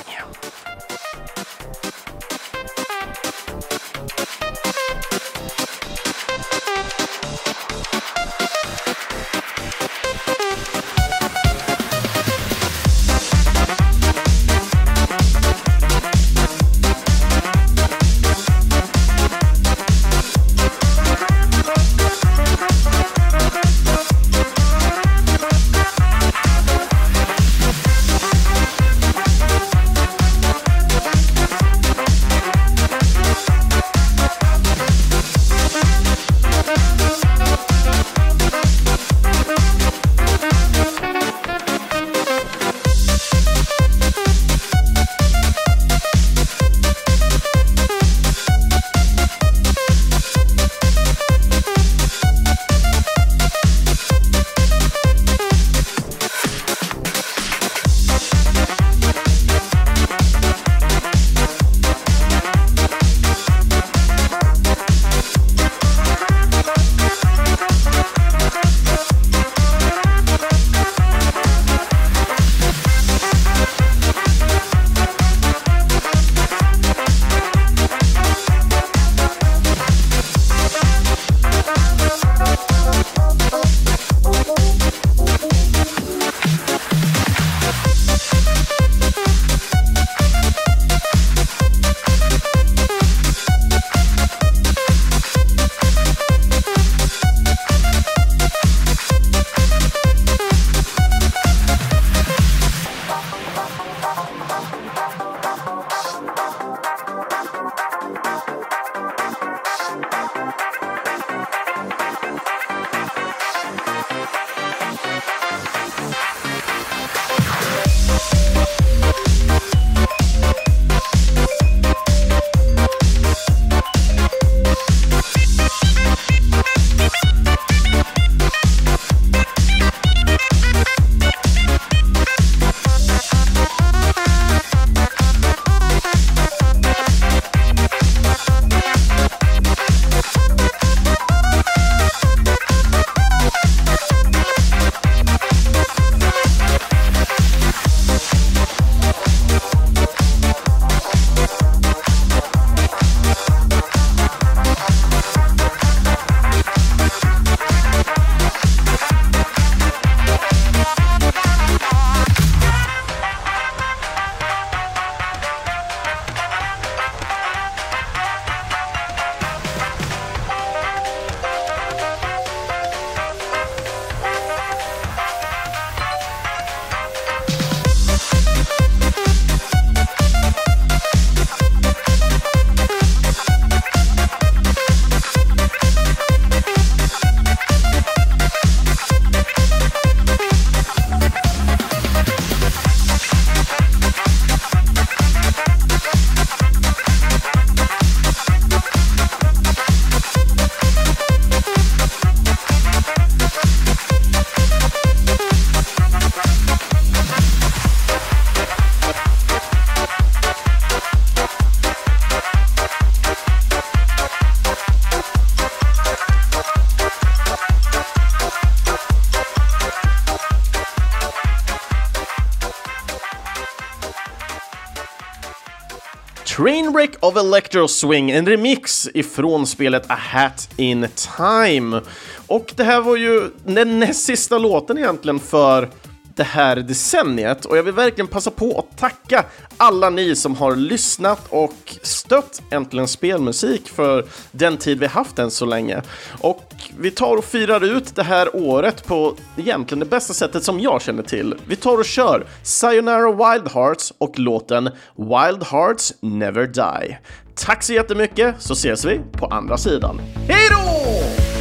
Of 227.22 227.36
Electro 227.36 227.88
Swing, 227.88 228.30
en 228.30 228.46
remix 228.46 229.08
ifrån 229.14 229.66
spelet 229.66 230.04
A 230.08 230.18
Hat 230.32 230.68
in 230.76 231.06
Time. 231.38 232.00
Och 232.46 232.72
det 232.76 232.84
här 232.84 233.00
var 233.00 233.16
ju 233.16 233.50
den 233.66 233.98
näst 233.98 234.24
sista 234.24 234.58
låten 234.58 234.98
egentligen 234.98 235.40
för 235.40 235.88
det 236.36 236.42
här 236.42 236.76
decenniet 236.76 237.64
och 237.64 237.76
jag 237.76 237.82
vill 237.82 237.94
verkligen 237.94 238.28
passa 238.28 238.50
på 238.50 238.78
att 238.78 238.98
tacka 238.98 239.44
alla 239.76 240.10
ni 240.10 240.36
som 240.36 240.56
har 240.56 240.76
lyssnat 240.76 241.46
och 241.48 241.98
stött 242.02 242.62
Äntligen 242.70 243.08
Spelmusik 243.08 243.88
för 243.88 244.24
den 244.52 244.76
tid 244.76 244.98
vi 244.98 245.06
haft 245.06 245.38
än 245.38 245.50
så 245.50 245.64
länge. 245.64 246.02
Och 246.40 246.72
vi 246.98 247.10
tar 247.10 247.36
och 247.36 247.44
firar 247.44 247.84
ut 247.84 248.14
det 248.14 248.22
här 248.22 248.56
året 248.56 249.06
på 249.06 249.36
egentligen 249.56 250.00
det 250.00 250.06
bästa 250.06 250.34
sättet 250.34 250.64
som 250.64 250.80
jag 250.80 251.02
känner 251.02 251.22
till. 251.22 251.54
Vi 251.66 251.76
tar 251.76 251.98
och 251.98 252.04
kör 252.04 252.46
Sayonara 252.62 253.32
Wild 253.32 253.72
Hearts 253.72 254.12
och 254.18 254.38
låten 254.38 254.90
Wild 255.16 255.62
Hearts 255.62 256.12
Never 256.20 256.66
Die. 256.66 257.18
Tack 257.54 257.82
så 257.82 257.92
jättemycket 257.92 258.54
så 258.58 258.72
ses 258.72 259.04
vi 259.04 259.20
på 259.32 259.46
andra 259.46 259.78
sidan. 259.78 260.20
Hej 260.48 260.68
då! 260.70 261.51